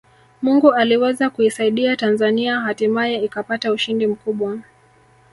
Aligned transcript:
Mungu 0.41 0.73
aliweza 0.73 1.29
kuisaidia 1.29 1.95
Tanzania 1.95 2.59
hatimaye 2.59 3.25
ikapata 3.25 3.71
ushindi 3.71 4.07
mkubwa 4.07 4.57